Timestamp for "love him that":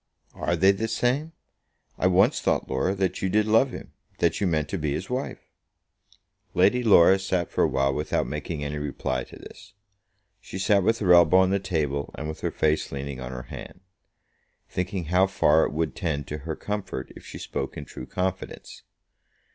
3.45-4.41